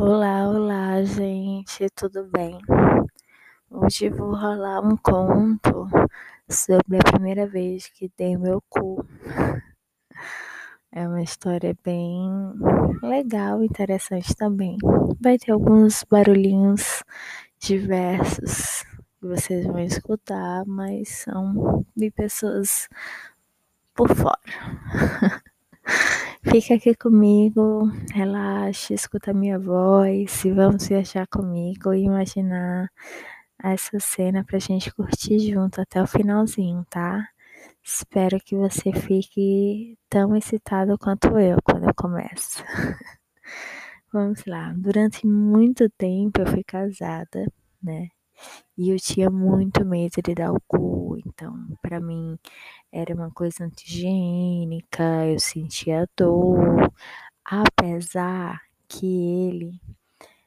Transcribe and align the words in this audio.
Olá, 0.00 0.48
olá, 0.48 1.02
gente, 1.04 1.88
tudo 1.94 2.24
bem? 2.24 2.58
Hoje 3.70 4.10
vou 4.10 4.34
rolar 4.34 4.80
um 4.80 4.96
conto 4.96 5.86
sobre 6.48 6.98
a 6.98 7.12
primeira 7.12 7.46
vez 7.46 7.86
que 7.88 8.10
dei 8.16 8.36
meu 8.36 8.62
cu. 8.68 9.04
É 10.90 11.06
uma 11.06 11.22
história 11.22 11.76
bem 11.84 12.30
legal, 13.02 13.62
interessante 13.62 14.34
também. 14.34 14.76
Vai 15.20 15.38
ter 15.38 15.52
alguns 15.52 16.02
barulhinhos 16.04 17.02
diversos 17.60 18.82
que 19.20 19.26
vocês 19.26 19.66
vão 19.66 19.80
escutar, 19.80 20.64
mas 20.66 21.08
são 21.08 21.84
de 21.96 22.10
pessoas 22.10 22.88
por 23.94 24.08
fora. 24.14 24.40
Fica 26.42 26.74
aqui 26.74 26.94
comigo, 26.94 27.90
relaxe, 28.12 28.94
escuta 28.94 29.34
minha 29.34 29.58
voz 29.58 30.44
e 30.44 30.52
vamos 30.52 30.86
viajar 30.86 31.26
comigo 31.26 31.92
e 31.92 32.04
imaginar 32.04 32.88
essa 33.62 33.98
cena 33.98 34.44
pra 34.44 34.58
gente 34.58 34.92
curtir 34.94 35.38
junto 35.40 35.80
até 35.80 36.00
o 36.02 36.06
finalzinho, 36.06 36.86
tá? 36.88 37.28
Espero 37.82 38.38
que 38.40 38.56
você 38.56 38.92
fique 38.92 39.98
tão 40.08 40.36
excitado 40.36 40.96
quanto 40.98 41.38
eu 41.38 41.58
quando 41.64 41.88
eu 41.88 41.94
começo. 41.94 42.62
Vamos 44.12 44.44
lá. 44.46 44.72
Durante 44.76 45.26
muito 45.26 45.90
tempo 45.90 46.40
eu 46.40 46.46
fui 46.46 46.64
casada, 46.64 47.46
né? 47.82 48.08
E 48.76 48.90
eu 48.90 48.96
tinha 48.98 49.30
muito 49.30 49.84
medo 49.84 50.22
de 50.22 50.34
dar 50.34 50.52
o 50.52 50.60
cu, 50.68 51.18
então 51.26 51.54
para 51.82 52.00
mim 52.00 52.38
era 52.92 53.14
uma 53.14 53.30
coisa 53.30 53.64
antigênica, 53.64 55.26
eu 55.26 55.38
sentia 55.40 56.08
dor, 56.16 56.90
apesar 57.44 58.60
que 58.88 59.06
ele 59.06 59.80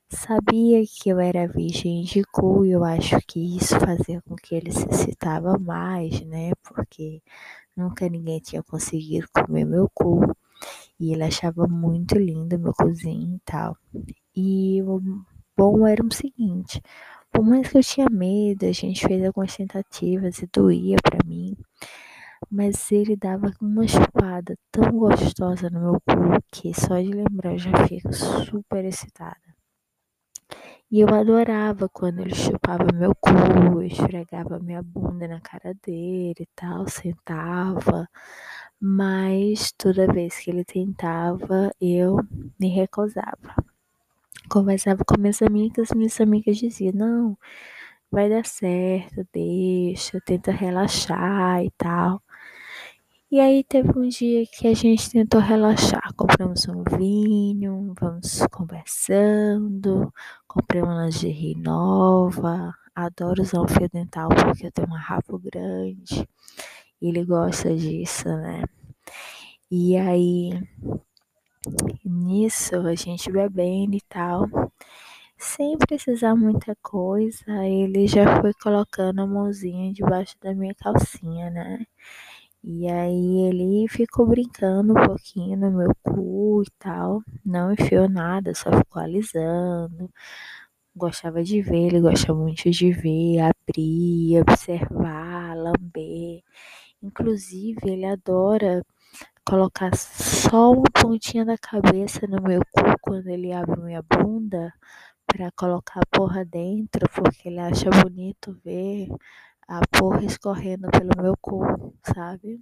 sabia 0.10 0.84
que 0.86 1.10
eu 1.10 1.20
era 1.20 1.48
virgem 1.48 2.04
de 2.04 2.24
cu 2.26 2.66
e 2.66 2.72
eu 2.72 2.84
acho 2.84 3.18
que 3.28 3.58
isso 3.58 3.80
fazia 3.80 4.22
com 4.24 4.36
que 4.36 4.56
ele 4.56 4.72
se 4.72 4.86
excitava 4.90 5.58
mais, 5.60 6.22
né? 6.26 6.52
Porque 6.64 7.22
nunca 7.78 8.10
ninguém 8.10 8.40
tinha 8.40 8.64
conseguido 8.64 9.28
comer 9.34 9.66
meu 9.66 9.90
cu 9.94 10.22
e 11.00 11.14
ele 11.14 11.24
achava 11.24 11.68
muito 11.68 12.18
lindo 12.18 12.60
meu 12.60 12.74
cozinho 12.74 13.36
e 13.38 13.42
tal. 13.46 13.78
E 14.36 14.82
o 14.84 15.02
bom 15.58 15.88
era 15.88 16.04
o 16.06 16.14
seguinte, 16.14 16.82
por 17.32 17.44
mais 17.46 17.70
que 17.70 17.78
eu 17.78 17.84
tinha 17.84 18.08
medo, 18.10 18.66
a 18.66 18.72
gente 18.72 19.08
fez 19.08 19.24
algumas 19.26 19.56
tentativas 19.56 20.40
e 20.40 20.48
doía 20.48 20.98
para 21.02 21.26
mim, 21.26 21.56
mas 22.50 22.92
ele 22.92 23.16
dava 23.16 23.52
uma 23.62 23.88
chupada 23.88 24.58
tão 24.72 24.92
gostosa 24.92 25.70
no 25.70 25.80
meu 25.80 25.94
cu 26.02 26.44
que 26.52 26.74
só 26.74 27.00
de 27.00 27.10
lembrar 27.10 27.54
eu 27.54 27.60
já 27.60 27.88
fico 27.88 28.12
super 28.14 28.84
excitada. 28.86 29.38
E 30.92 31.00
eu 31.00 31.08
adorava 31.08 31.88
quando 31.88 32.20
ele 32.20 32.36
chupava 32.36 32.86
meu 32.94 33.16
cu, 33.16 33.82
esfregava 33.82 34.60
minha 34.60 34.84
bunda 34.84 35.26
na 35.28 35.40
cara 35.40 35.74
dele 35.86 36.36
e 36.42 36.48
tal, 36.54 36.88
sentava. 36.88 38.10
Mas 38.80 39.72
toda 39.72 40.12
vez 40.12 40.38
que 40.40 40.50
ele 40.50 40.66
tentava, 40.66 41.72
eu 41.80 42.18
me 42.60 42.68
recusava 42.68 43.56
conversava 44.52 45.04
com 45.06 45.20
minhas 45.20 45.42
amigas, 45.42 45.92
minhas 45.96 46.20
amigas 46.22 46.58
diziam, 46.58 46.94
não, 46.94 47.38
vai 48.12 48.30
dar 48.30 48.46
certo, 48.46 49.26
deixa, 49.34 50.20
tenta 50.26 50.52
relaxar 50.52 51.64
e 51.64 51.72
tal. 51.78 52.22
E 53.32 53.40
aí 53.40 53.64
teve 53.64 53.98
um 53.98 54.10
dia 54.10 54.46
que 54.46 54.68
a 54.68 54.74
gente 54.74 55.10
tentou 55.10 55.40
relaxar, 55.40 56.14
compramos 56.18 56.68
um 56.68 56.84
vinho, 56.98 57.94
vamos 58.00 58.46
conversando, 58.52 60.14
comprei 60.48 60.82
uma 60.82 61.06
lingerie 61.06 61.56
nova, 61.56 62.74
adoro 62.94 63.42
usar 63.42 63.62
um 63.62 63.68
fio 63.70 63.90
dental 63.90 64.28
porque 64.30 64.68
eu 64.68 64.72
tenho 64.72 64.90
um 64.90 64.98
rabo 64.98 65.40
grande, 65.40 66.28
ele 67.02 67.24
gosta 67.26 67.74
disso, 67.76 68.28
né? 68.28 68.64
E 69.72 69.96
aí 69.98 70.52
nisso, 72.06 72.76
a 72.88 72.96
gente 72.96 73.32
bebendo 73.32 73.96
e 73.96 74.02
tal, 74.10 74.46
sem 75.38 75.78
precisar 75.78 76.36
muita 76.36 76.76
coisa, 76.82 77.46
ele 77.66 78.08
já 78.08 78.42
foi 78.42 78.54
colocando 78.54 79.22
a 79.22 79.28
mãozinha 79.28 79.94
debaixo 79.94 80.36
da 80.42 80.54
minha 80.54 80.76
calcinha, 80.76 81.50
né? 81.50 81.86
E 82.64 82.88
aí 82.90 83.42
ele 83.50 83.88
ficou 83.90 84.28
brincando 84.28 84.94
um 84.94 85.06
pouquinho 85.08 85.58
no 85.58 85.72
meu 85.72 85.96
cu 86.04 86.64
e 86.64 86.72
tal, 86.80 87.24
não 87.46 87.74
enfiou 87.74 88.10
nada, 88.10 88.54
só 88.56 88.72
ficou 88.72 89.02
alisando. 89.02 90.10
Gostava 90.96 91.44
de 91.44 91.62
ver, 91.62 91.88
ele 91.88 92.02
gosta 92.02 92.34
muito 92.34 92.70
de 92.72 92.92
ver, 92.92 93.40
abrir, 93.40 94.42
observar, 94.42 95.56
lamber. 95.56 96.44
Inclusive, 97.04 97.80
ele 97.90 98.06
adora 98.06 98.86
colocar 99.46 99.96
só 99.96 100.72
uma 100.72 100.90
pontinha 100.94 101.46
da 101.46 101.58
cabeça 101.58 102.26
no 102.28 102.42
meu 102.42 102.62
cu 102.72 102.84
quando 103.02 103.28
ele 103.28 103.52
abre 103.52 103.82
minha 103.82 104.02
bunda 104.02 104.74
para 105.26 105.52
colocar 105.52 106.02
a 106.02 106.18
porra 106.18 106.46
dentro, 106.46 107.08
porque 107.10 107.50
ele 107.50 107.60
acha 107.60 107.90
bonito 107.90 108.60
ver 108.64 109.08
a 109.68 109.82
porra 109.88 110.24
escorrendo 110.24 110.90
pelo 110.90 111.12
meu 111.22 111.36
cu, 111.40 111.62
sabe? 112.14 112.62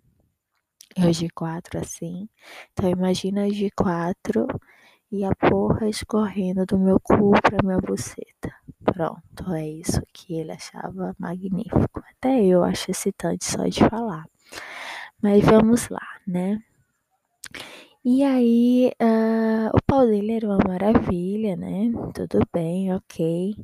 Eu 0.96 1.12
de 1.12 1.30
quatro 1.30 1.80
assim. 1.80 2.30
Então 2.74 2.90
imagina 2.90 3.50
de 3.50 3.70
quatro 3.72 4.48
e 5.12 5.24
a 5.26 5.34
porra 5.36 5.88
escorrendo 5.90 6.66
do 6.66 6.78
meu 6.78 7.00
cu 7.00 7.32
para 7.42 7.58
minha 7.64 7.80
buceta. 7.80 8.54
Pronto, 8.84 9.54
é 9.54 9.68
isso 9.68 10.02
que 10.14 10.36
ele 10.36 10.52
achava 10.52 11.16
magnífico. 11.18 12.04
Até 12.12 12.44
eu 12.44 12.64
acho 12.64 12.92
excitante 12.92 13.46
só 13.46 13.66
de 13.66 13.80
falar. 13.90 14.26
Mas 15.22 15.44
vamos 15.44 15.90
lá, 15.90 16.08
né? 16.28 16.62
E 18.04 18.24
aí, 18.24 18.92
uh, 19.02 19.70
o 19.76 19.82
pau 19.86 20.06
dele 20.08 20.34
era 20.34 20.48
uma 20.48 20.58
maravilha, 20.66 21.56
né? 21.56 21.92
Tudo 22.14 22.40
bem, 22.54 22.94
ok. 22.94 23.56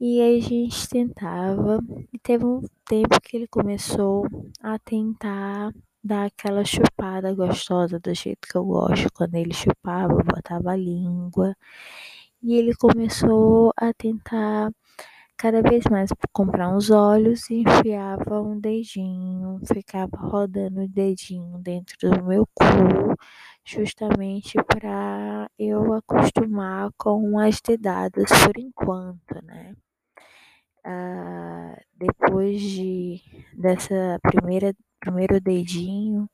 E 0.00 0.20
aí 0.20 0.38
a 0.38 0.40
gente 0.42 0.88
tentava, 0.88 1.80
e 2.12 2.18
teve 2.18 2.44
um 2.44 2.62
tempo 2.86 3.20
que 3.20 3.36
ele 3.36 3.48
começou 3.48 4.26
a 4.62 4.78
tentar 4.78 5.72
dar 6.04 6.26
aquela 6.26 6.64
chupada 6.64 7.34
gostosa 7.34 7.98
do 7.98 8.14
jeito 8.14 8.46
que 8.48 8.56
eu 8.56 8.64
gosto. 8.64 9.12
Quando 9.12 9.34
ele 9.34 9.54
chupava, 9.54 10.14
botava 10.22 10.72
a 10.72 10.76
língua. 10.76 11.56
E 12.42 12.54
ele 12.56 12.74
começou 12.76 13.72
a 13.76 13.92
tentar 13.94 14.70
cada 15.38 15.62
vez 15.62 15.84
mais 15.90 16.10
comprar 16.32 16.74
uns 16.74 16.90
olhos 16.90 17.48
e 17.50 17.62
enfiava 17.62 18.40
um 18.40 18.58
dedinho, 18.58 19.60
ficava 19.66 20.16
rodando 20.16 20.82
o 20.82 20.88
dedinho 20.88 21.58
dentro 21.58 21.96
do 22.10 22.24
meu 22.24 22.46
cu, 22.54 22.64
justamente 23.64 24.54
para 24.64 25.50
eu 25.58 25.92
acostumar 25.94 26.90
com 26.96 27.38
as 27.38 27.60
dedadas 27.60 28.28
por 28.44 28.58
enquanto, 28.58 29.44
né? 29.44 29.74
Ah, 30.84 31.76
depois 31.94 32.60
de 32.60 33.20
dessa 33.54 34.18
primeira 34.22 34.74
primeiro 35.00 35.40
dedinho, 35.40 36.28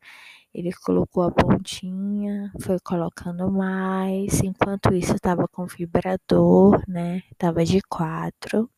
ele 0.54 0.72
colocou 0.84 1.24
a 1.24 1.30
pontinha, 1.32 2.52
foi 2.62 2.78
colocando 2.84 3.50
mais, 3.50 4.40
enquanto 4.42 4.94
isso 4.94 5.14
estava 5.14 5.48
com 5.48 5.66
vibrador, 5.66 6.82
né? 6.88 7.22
Tava 7.38 7.64
de 7.64 7.80
quatro 7.82 8.70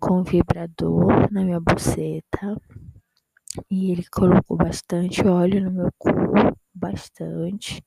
com 0.00 0.22
vibrador 0.22 1.30
na 1.32 1.44
minha 1.44 1.60
buceta 1.60 2.56
e 3.70 3.90
ele 3.92 4.04
colocou 4.10 4.56
bastante 4.56 5.26
óleo 5.26 5.62
no 5.64 5.70
meu 5.70 5.90
cu, 5.98 6.10
bastante, 6.74 7.82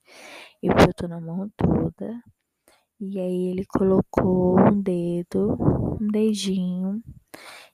e 0.61 0.69
botou 0.69 1.07
na 1.07 1.19
mão 1.19 1.49
toda. 1.55 2.21
E 2.99 3.19
aí 3.19 3.47
ele 3.47 3.65
colocou 3.65 4.59
um 4.59 4.81
dedo, 4.81 5.57
um 5.99 6.07
dedinho, 6.07 7.01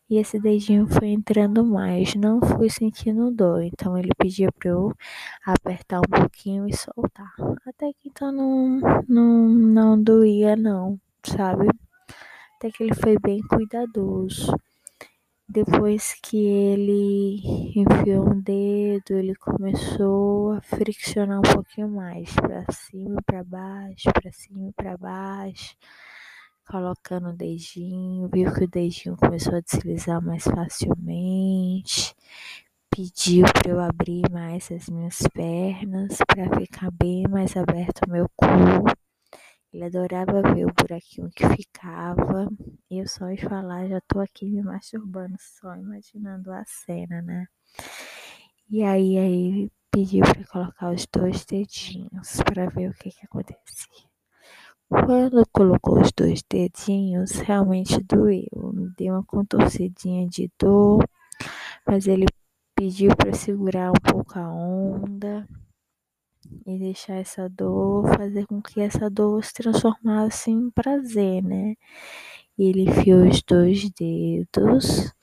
e 0.09 0.17
esse 0.17 0.39
dedinho 0.39 0.87
foi 0.87 1.09
entrando 1.09 1.65
mais, 1.65 2.15
não 2.15 2.39
fui 2.41 2.69
sentindo 2.69 3.31
dor, 3.31 3.61
então 3.63 3.97
ele 3.97 4.09
pedia 4.17 4.49
para 4.53 4.69
eu 4.69 4.93
apertar 5.45 5.99
um 5.99 6.09
pouquinho 6.09 6.67
e 6.67 6.75
soltar. 6.75 7.33
Até 7.65 7.91
que 7.93 8.07
então 8.09 8.31
não, 8.31 8.79
não, 9.07 9.49
não 9.49 10.01
doía 10.01 10.55
não, 10.55 10.99
sabe? 11.25 11.67
Até 12.57 12.71
que 12.71 12.83
ele 12.83 12.95
foi 12.95 13.17
bem 13.19 13.39
cuidadoso. 13.39 14.51
Depois 15.47 16.15
que 16.21 16.35
ele 16.35 17.39
enfiou 17.75 18.29
um 18.29 18.41
dedo, 18.41 19.11
ele 19.11 19.35
começou 19.35 20.51
a 20.51 20.61
friccionar 20.61 21.39
um 21.39 21.53
pouquinho 21.53 21.87
mais, 21.87 22.33
para 22.33 22.65
cima, 22.71 23.21
para 23.25 23.43
baixo, 23.43 24.11
para 24.11 24.31
cima, 24.33 24.71
para 24.75 24.97
baixo, 24.97 25.75
colocando 26.67 27.29
o 27.29 27.33
dedinho, 27.33 28.27
viu 28.33 28.51
que 28.53 28.63
o 28.65 28.67
dedinho 28.67 29.15
começou 29.15 29.55
a 29.55 29.61
deslizar 29.61 30.21
mais 30.21 30.43
facilmente. 30.43 32.13
Pediu 32.89 33.45
para 33.53 33.71
eu 33.71 33.79
abrir 33.79 34.23
mais 34.31 34.71
as 34.71 34.89
minhas 34.89 35.19
pernas 35.31 36.17
para 36.27 36.59
ficar 36.59 36.89
bem 36.91 37.23
mais 37.29 37.55
aberto 37.55 38.01
o 38.07 38.11
meu 38.11 38.27
cu 38.35 38.47
Ele 39.77 39.85
adorava 39.85 40.41
ver 40.55 40.65
o 40.65 40.73
buraquinho 40.73 41.29
que 41.29 41.47
ficava. 41.49 42.49
E 42.89 42.97
eu 42.97 43.07
só 43.07 43.31
de 43.31 43.45
falar, 43.47 43.87
já 43.87 44.01
tô 44.07 44.19
aqui 44.19 44.49
me 44.49 44.63
masturbando, 44.63 45.35
só 45.37 45.75
imaginando 45.75 46.51
a 46.51 46.65
cena, 46.65 47.21
né? 47.21 47.45
E 48.71 48.81
aí, 48.81 49.19
aí 49.19 49.71
pediu 49.91 50.23
para 50.23 50.43
colocar 50.47 50.91
os 50.91 51.05
dois 51.05 51.45
dedinhos 51.45 52.41
para 52.43 52.65
ver 52.71 52.89
o 52.89 52.93
que 52.95 53.11
que 53.11 53.23
acontecia. 53.23 54.09
Quando 54.89 55.47
colocou 55.51 56.01
os 56.01 56.11
dois 56.11 56.41
dedinhos, 56.49 57.33
realmente 57.33 58.01
doeu. 58.01 58.73
Me 58.73 58.89
deu 58.97 59.13
uma 59.13 59.23
contorcidinha 59.23 60.27
de 60.27 60.51
dor, 60.59 61.07
mas 61.85 62.07
ele 62.07 62.25
pediu 62.75 63.15
para 63.15 63.31
segurar 63.31 63.91
um 63.91 64.11
pouco 64.11 64.39
a 64.39 64.51
onda 64.51 65.47
e 66.65 66.77
deixar 66.77 67.15
essa 67.15 67.49
dor, 67.49 68.07
fazer 68.17 68.45
com 68.45 68.61
que 68.61 68.81
essa 68.81 69.09
dor 69.09 69.43
se 69.43 69.53
transformasse 69.53 70.51
em 70.51 70.69
prazer, 70.69 71.43
né? 71.43 71.75
E 72.57 72.69
ele 72.69 72.83
enfiou 72.83 73.27
os 73.27 73.41
dois 73.43 73.89
dedos 73.91 75.13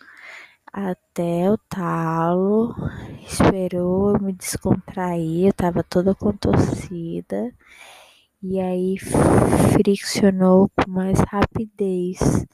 até 0.73 1.51
o 1.51 1.57
talo, 1.59 2.75
esperou 3.27 4.21
me 4.21 4.33
descontrair, 4.33 5.47
eu 5.47 5.53
tava 5.53 5.85
toda 5.85 6.15
contorcida, 6.15 7.53
e 8.43 8.61
aí 8.61 8.99
friccionou 8.99 10.69
com 10.69 10.91
mais 10.91 11.19
rapidez 11.21 12.45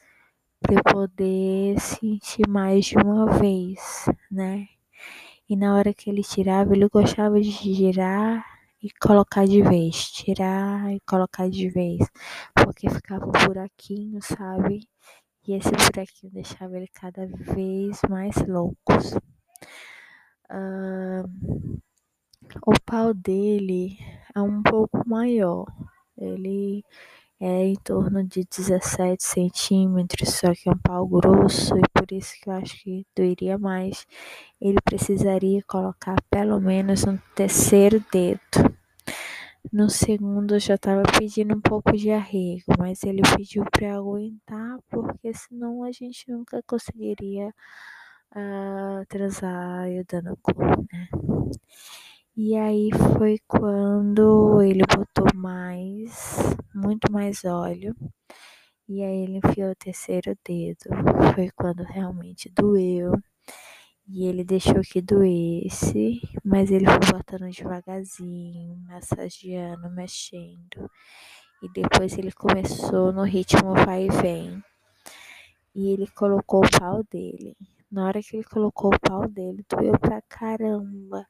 para 0.61 0.75
eu 0.75 0.83
poder 0.85 1.81
sentir 1.81 2.47
mais 2.49 2.85
de 2.87 2.97
uma 2.99 3.27
vez, 3.39 4.07
né? 4.31 4.69
E 5.49 5.57
na 5.57 5.75
hora 5.77 5.93
que 5.95 6.11
ele 6.11 6.23
tirava, 6.23 6.75
ele 6.75 6.89
gostava 6.89 7.41
de 7.41 7.51
girar 7.51 8.60
e 8.82 8.91
colocar 9.00 9.47
de 9.47 9.62
vez, 9.62 10.11
tirar 10.11 10.93
e 10.93 11.00
colocar 11.00 11.49
de 11.50 11.69
vez, 11.69 11.99
porque 12.55 12.88
ficava 12.88 13.27
um 13.27 13.47
buraquinho, 13.47 14.21
sabe? 14.23 14.88
E 15.47 15.55
esse 15.55 15.71
buraquinho 15.71 16.32
deixava 16.32 16.77
ele 16.77 16.88
cada 16.88 17.27
vez 17.27 18.00
mais 18.09 18.37
loucos. 18.47 19.15
Uh, 20.50 21.81
o 22.67 22.73
pau 22.85 23.15
dele 23.15 23.99
é 24.35 24.41
um 24.41 24.62
pouco 24.62 25.06
maior, 25.06 25.67
ele 26.17 26.85
é 27.41 27.65
em 27.65 27.75
torno 27.76 28.23
de 28.23 28.44
17 28.44 29.23
centímetros, 29.23 30.29
só 30.35 30.53
que 30.55 30.69
é 30.69 30.73
um 30.73 30.79
pau 30.79 31.06
grosso 31.06 31.75
e 31.79 31.83
por 31.94 32.12
isso 32.12 32.35
que 32.41 32.50
eu 32.50 32.53
acho 32.53 32.76
que 32.83 33.06
doeria 33.17 33.56
mais. 33.56 34.06
Ele 34.61 34.79
precisaria 34.85 35.62
colocar 35.67 36.17
pelo 36.31 36.61
menos 36.61 37.05
um 37.05 37.17
terceiro 37.35 38.05
dedo. 38.12 38.70
No 39.73 39.89
segundo 39.91 40.55
eu 40.55 40.61
já 40.61 40.75
estava 40.75 41.03
pedindo 41.19 41.55
um 41.57 41.61
pouco 41.61 41.93
de 41.97 42.11
arrego, 42.11 42.65
mas 42.79 43.03
ele 43.05 43.23
pediu 43.37 43.65
para 43.71 43.95
aguentar, 43.97 44.79
porque 44.89 45.33
senão 45.35 45.83
a 45.85 45.93
gente 45.93 46.31
nunca 46.31 46.62
conseguiria 46.67 47.49
uh, 48.35 49.07
transar 49.09 49.89
eu 49.91 50.05
dando 50.09 50.37
cu, 50.43 50.53
né? 50.93 51.09
E 52.37 52.57
aí 52.57 52.91
foi 53.17 53.39
quando 53.47 54.62
ele 54.62 54.83
botou 54.87 55.27
mais, 55.35 56.37
muito 56.75 57.11
mais 57.12 57.45
óleo. 57.45 57.95
E 58.89 59.03
aí 59.03 59.25
ele 59.25 59.39
enfiou 59.45 59.71
o 59.73 59.77
terceiro 59.77 60.37
dedo. 60.47 60.87
Foi 61.35 61.51
quando 61.53 61.83
realmente 61.85 62.51
doeu. 62.51 63.12
E 64.12 64.27
ele 64.27 64.43
deixou 64.43 64.81
que 64.81 65.01
doesse, 65.01 66.21
mas 66.45 66.69
ele 66.73 66.85
foi 66.85 67.12
botando 67.12 67.49
devagarzinho, 67.49 68.77
massageando, 68.89 69.89
mexendo. 69.89 70.91
E 71.62 71.69
depois 71.73 72.19
ele 72.19 72.33
começou 72.33 73.12
no 73.12 73.23
ritmo 73.23 73.73
vai 73.87 74.07
e 74.07 74.11
vem. 74.21 74.65
E 75.77 75.91
ele 75.93 76.09
colocou 76.09 76.65
o 76.65 76.81
pau 76.81 77.05
dele. 77.05 77.57
Na 77.89 78.07
hora 78.07 78.21
que 78.21 78.37
ele 78.37 78.45
colocou 78.45 78.93
o 78.93 78.99
pau 78.99 79.29
dele, 79.29 79.65
doeu 79.69 79.97
pra 79.97 80.21
caramba. 80.23 81.25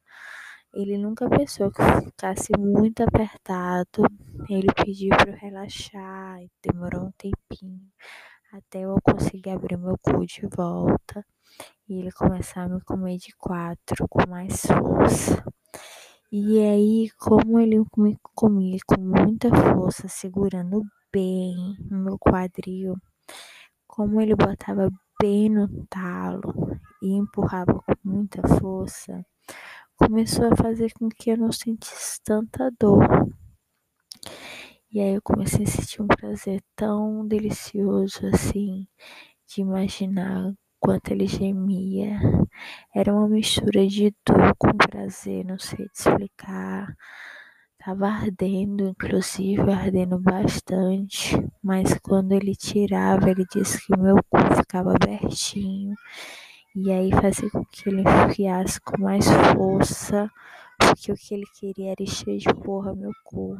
Ele 0.73 0.97
nunca 0.97 1.29
pensou 1.29 1.71
que 1.71 1.82
ficasse 2.03 2.50
muito 2.59 3.03
apertado. 3.03 4.06
Ele 4.49 4.69
pediu 4.75 5.11
para 5.11 5.32
eu 5.32 5.37
relaxar 5.37 6.41
demorou 6.62 7.09
um 7.09 7.12
tempinho 7.12 7.82
até 8.52 8.81
eu 8.81 8.97
conseguir 9.02 9.50
abrir 9.50 9.76
meu 9.76 9.97
cu 9.99 10.26
de 10.26 10.43
volta 10.56 11.25
e 11.88 11.94
ele 11.94 12.11
começar 12.11 12.64
a 12.64 12.69
me 12.69 12.81
comer 12.82 13.17
de 13.17 13.35
quatro 13.37 14.08
com 14.08 14.29
mais 14.29 14.62
força. 14.67 15.44
E 16.32 16.58
aí, 16.61 17.11
como 17.19 17.58
ele 17.61 17.85
me 17.97 18.17
comia 18.35 18.79
com 18.87 19.00
muita 19.00 19.49
força, 19.50 20.08
segurando 20.08 20.82
bem 21.12 21.76
o 21.91 21.94
meu 21.94 22.19
quadril, 22.19 22.97
como 23.87 24.20
ele 24.20 24.35
botava 24.35 24.91
bem 25.20 25.49
no 25.49 25.87
talo 25.87 26.53
e 27.03 27.12
empurrava 27.12 27.75
com 27.75 27.94
muita 28.05 28.43
força, 28.58 29.25
começou 29.96 30.53
a 30.53 30.56
fazer 30.56 30.93
com 30.93 31.08
que 31.08 31.31
eu 31.31 31.37
não 31.37 31.53
sentisse 31.53 32.20
tanta 32.25 32.70
dor. 32.79 33.05
E 34.93 35.01
aí 35.01 35.15
eu 35.15 35.23
comecei 35.23 35.65
a 35.65 35.69
sentir 35.69 36.03
um 36.03 36.07
prazer 36.07 36.61
tão 36.75 37.27
delicioso 37.27 38.27
assim, 38.27 38.87
de 39.49 39.61
imaginar 39.63 40.53
quanto 40.81 41.13
ele 41.13 41.27
gemia. 41.27 42.19
Era 42.95 43.15
uma 43.15 43.29
mistura 43.29 43.87
de 43.87 44.15
dor 44.27 44.55
com 44.59 44.77
prazer, 44.77 45.45
não 45.45 45.59
sei 45.59 45.87
te 45.89 46.01
explicar. 46.01 46.95
Tava 47.79 48.09
ardendo, 48.09 48.89
inclusive 48.89 49.63
ardendo 49.73 50.19
bastante, 50.19 51.37
mas 51.63 51.97
quando 52.03 52.33
ele 52.33 52.55
tirava, 52.57 53.31
ele 53.31 53.47
disse 53.53 53.85
que 53.87 53.97
meu 53.99 54.17
cu 54.31 54.39
ficava 54.57 54.93
abertinho 54.95 55.95
e 56.75 56.91
aí 56.93 57.11
fazia 57.13 57.51
com 57.51 57.65
que 57.65 57.89
ele 57.89 58.03
enfiasse 58.03 58.81
com 58.81 59.01
mais 59.01 59.25
força, 59.55 60.31
porque 61.00 61.12
o 61.12 61.17
que 61.17 61.35
ele 61.35 61.47
queria 61.58 61.93
era 61.93 62.02
encher 62.02 62.37
de 62.37 62.55
porra 62.62 62.94
meu 62.94 63.11
cu 63.25 63.56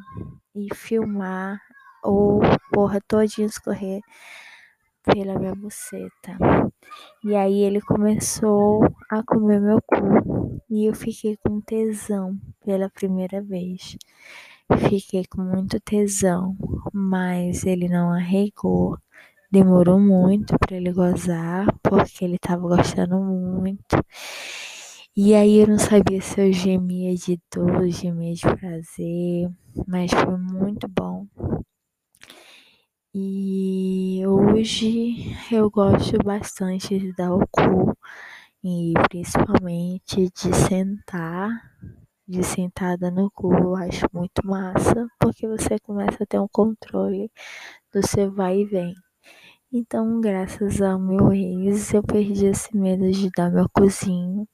e 0.55 0.69
filmar 0.75 1.59
ou 2.03 2.41
porra 2.71 3.01
todinha 3.09 3.47
escorrer 3.47 4.03
pela 5.03 5.39
minha 5.39 5.55
buceta. 5.55 6.37
E 7.25 7.35
aí 7.35 7.63
ele 7.63 7.81
começou 7.81 8.85
a 9.11 9.23
comer 9.23 9.59
meu 9.59 9.81
cu 9.81 10.61
e 10.69 10.85
eu 10.85 10.95
fiquei 10.95 11.39
com 11.39 11.63
tesão 11.63 12.39
pela 12.63 12.91
primeira 12.91 13.41
vez. 13.41 13.97
Fiquei 14.91 15.25
com 15.25 15.41
muito 15.41 15.81
tesão, 15.81 16.55
mas 16.93 17.65
ele 17.65 17.89
não 17.89 18.13
arregou. 18.13 18.99
Demorou 19.51 19.99
muito 19.99 20.57
para 20.59 20.77
ele 20.77 20.93
gozar, 20.93 21.67
porque 21.83 22.25
ele 22.25 22.39
tava 22.39 22.69
gostando 22.69 23.19
muito. 23.19 23.97
E 25.17 25.35
aí 25.35 25.59
eu 25.59 25.67
não 25.69 25.79
sabia 25.79 26.21
se 26.21 26.41
eu 26.41 26.53
gemia 26.53 27.15
de 27.15 27.39
dor, 27.53 27.89
gemia 27.89 28.35
de 28.35 28.43
prazer, 28.43 29.49
mas 29.87 30.11
foi 30.11 30.37
muito 30.37 30.89
bom. 30.89 31.27
E 33.15 34.23
hoje 34.27 35.33
eu 35.53 35.71
gosto 35.71 36.17
bastante 36.25 36.99
de 36.99 37.13
dar 37.15 37.35
o 37.35 37.41
cu 37.51 37.97
e 38.65 38.95
principalmente 39.09 40.31
de 40.31 40.55
sentar, 40.55 41.51
de 42.29 42.43
sentada 42.45 43.11
no 43.11 43.31
cu, 43.33 43.53
eu 43.55 43.77
acho 43.77 44.07
muito 44.13 44.47
massa, 44.47 45.09
porque 45.21 45.49
você 45.49 45.79
começa 45.81 46.25
a 46.25 46.27
ter 46.27 46.41
um 46.41 46.49
controle 46.53 47.31
do 47.93 48.07
seu 48.07 48.33
vai 48.33 48.61
e 48.61 48.67
vem. 48.67 48.95
Então, 49.73 50.21
graças 50.21 50.83
ao 50.83 50.99
meu 50.99 51.33
ex, 51.33 51.95
eu 51.95 52.03
perdi 52.03 52.47
esse 52.47 52.77
medo 52.77 53.11
de 53.11 53.31
dar 53.37 53.51
meu 53.51 53.67
cozinho. 53.75 54.49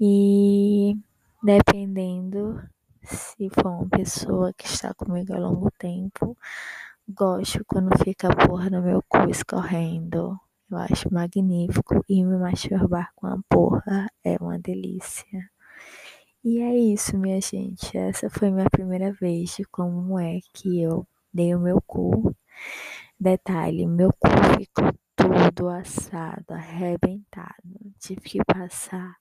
E 0.00 0.96
dependendo 1.42 2.60
se 3.02 3.50
for 3.50 3.66
uma 3.66 3.88
pessoa 3.88 4.52
que 4.54 4.66
está 4.66 4.94
comigo 4.94 5.34
há 5.34 5.38
longo 5.38 5.70
tempo, 5.78 6.36
gosto 7.08 7.64
quando 7.66 7.96
fica 8.02 8.28
a 8.28 8.46
porra 8.46 8.70
no 8.70 8.82
meu 8.82 9.02
cu 9.08 9.28
escorrendo. 9.28 10.38
Eu 10.70 10.78
acho 10.78 11.12
magnífico 11.12 12.04
e 12.08 12.24
me 12.24 12.36
masturbar 12.38 13.12
com 13.14 13.26
a 13.26 13.38
porra 13.48 14.08
é 14.24 14.36
uma 14.40 14.58
delícia. 14.58 15.50
E 16.42 16.60
é 16.60 16.74
isso, 16.74 17.18
minha 17.18 17.40
gente. 17.40 17.96
Essa 17.96 18.30
foi 18.30 18.50
minha 18.50 18.70
primeira 18.70 19.12
vez 19.12 19.56
de 19.56 19.64
como 19.64 20.18
é 20.18 20.38
que 20.54 20.80
eu 20.80 21.06
dei 21.32 21.54
o 21.54 21.60
meu 21.60 21.80
cu 21.82 22.34
Detalhe, 23.18 23.86
meu 23.86 24.10
cu 24.18 24.28
ficou 24.58 24.90
todo 25.14 25.68
assado, 25.68 26.54
arrebentado. 26.54 27.92
Tive 27.98 28.20
que 28.22 28.44
passar 28.44 29.16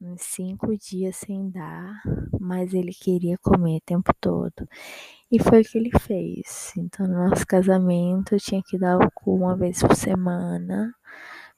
uns 0.00 0.22
cinco 0.22 0.76
dias 0.76 1.16
sem 1.16 1.50
dar, 1.50 2.02
mas 2.40 2.72
ele 2.74 2.92
queria 2.92 3.36
comer 3.38 3.78
o 3.78 3.82
tempo 3.84 4.12
todo. 4.20 4.68
E 5.30 5.38
foi 5.42 5.62
o 5.62 5.64
que 5.64 5.78
ele 5.78 5.90
fez. 6.00 6.72
Então, 6.76 7.06
no 7.06 7.28
nosso 7.28 7.46
casamento, 7.46 8.34
eu 8.34 8.40
tinha 8.40 8.62
que 8.62 8.78
dar 8.78 8.98
o 8.98 9.10
cu 9.12 9.34
uma 9.34 9.56
vez 9.56 9.80
por 9.80 9.94
semana 9.94 10.94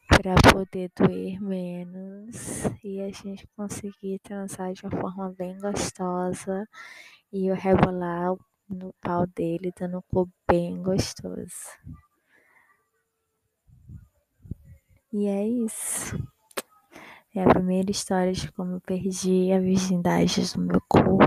para 0.09 0.35
poder 0.53 0.91
doer 0.97 1.41
menos 1.41 2.65
e 2.85 3.01
a 3.01 3.11
gente 3.11 3.47
conseguir 3.57 4.19
transar 4.21 4.73
de 4.73 4.85
uma 4.87 5.01
forma 5.01 5.35
bem 5.39 5.59
gostosa 5.59 6.69
e 7.33 7.47
eu 7.51 7.55
rebolar 7.57 8.35
no 8.69 8.95
pau 9.01 9.27
dele, 9.27 9.73
dando 9.79 9.99
um 9.99 10.03
cu 10.03 10.29
bem 10.49 10.83
gostoso. 10.83 11.55
E 15.13 15.27
é 15.29 15.47
isso. 15.47 16.32
É 17.35 17.43
a 17.43 17.49
primeira 17.49 17.91
história 17.91 18.31
de 18.31 18.53
como 18.53 18.73
eu 18.73 18.81
perdi 18.83 19.51
a 19.53 19.59
virgindade 19.59 20.53
do 20.53 20.61
meu 20.61 20.83
cu. 20.87 21.19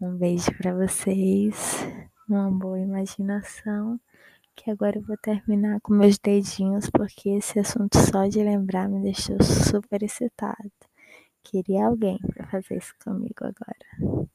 Um 0.00 0.16
beijo 0.16 0.50
para 0.58 0.74
vocês, 0.74 1.86
uma 2.28 2.50
boa 2.50 2.80
imaginação. 2.80 4.00
Que 4.56 4.72
agora 4.72 4.98
eu 4.98 5.02
vou 5.02 5.16
terminar 5.16 5.80
com 5.80 5.94
meus 5.94 6.18
dedinhos, 6.18 6.90
porque 6.90 7.30
esse 7.30 7.60
assunto 7.60 7.98
só 7.98 8.26
de 8.26 8.42
lembrar 8.42 8.88
me 8.88 9.00
deixou 9.00 9.40
super 9.40 10.02
excitada. 10.02 10.72
Queria 11.44 11.86
alguém 11.86 12.18
para 12.18 12.48
fazer 12.48 12.78
isso 12.78 12.94
comigo 13.04 13.44
agora. 13.44 14.28